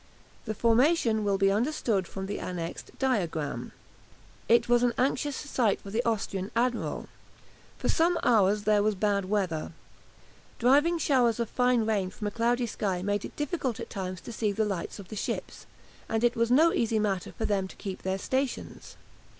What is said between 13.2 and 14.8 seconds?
it difficult at times to see the